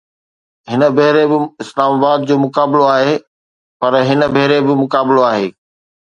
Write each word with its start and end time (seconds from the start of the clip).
هن 0.71 0.81
ڀيري 0.97 1.25
به 1.31 1.37
اسلام 1.63 1.91
آباد 1.97 2.19
جو 2.27 2.35
مقابلو 2.45 2.81
آهي، 2.95 3.13
پر 3.79 3.91
هن 4.09 4.21
ڀيري 4.35 4.59
به 4.65 4.73
مقابلو 4.83 5.21
آهي 5.31 5.47